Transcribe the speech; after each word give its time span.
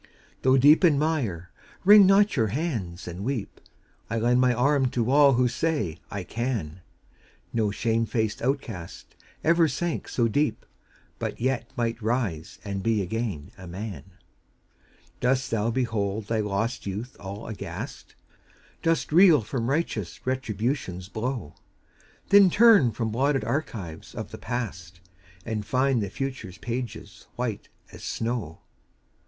Though 0.41 0.57
deep 0.57 0.83
in 0.83 0.97
mire, 0.97 1.51
wring 1.85 2.07
not 2.07 2.35
your 2.35 2.47
hands 2.47 3.07
and 3.07 3.23
weep; 3.23 3.61
I 4.09 4.17
lend 4.17 4.41
my 4.41 4.51
arm 4.51 4.89
to 4.89 5.11
all 5.11 5.33
who 5.33 5.47
say 5.47 5.99
"I 6.09 6.23
can!" 6.23 6.81
No 7.53 7.69
shame 7.69 8.07
faced 8.07 8.41
outcast 8.41 9.13
ever 9.43 9.67
sank 9.67 10.07
so 10.09 10.27
deep, 10.27 10.65
But 11.19 11.39
yet 11.39 11.69
might 11.77 12.01
rise 12.01 12.57
and 12.65 12.81
be 12.81 13.03
again 13.03 13.51
a 13.59 13.67
man! 13.67 14.05
Dost 15.19 15.51
thou 15.51 15.69
behold 15.69 16.25
thy 16.25 16.39
lost 16.39 16.87
youth 16.87 17.15
all 17.19 17.45
aghast? 17.45 18.15
Dost 18.81 19.11
reel 19.11 19.41
from 19.41 19.69
righteous 19.69 20.25
Retribution's 20.25 21.09
blow? 21.09 21.53
Then 22.29 22.49
turn 22.49 22.91
from 22.91 23.11
blotted 23.11 23.43
archives 23.43 24.15
of 24.15 24.31
the 24.31 24.39
past, 24.39 24.99
And 25.45 25.63
find 25.63 26.01
the 26.01 26.09
future's 26.09 26.57
pages 26.57 27.27
white 27.35 27.69
as 27.91 28.03
snow. 28.03 28.61